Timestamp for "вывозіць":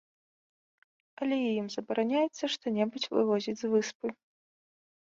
3.19-3.59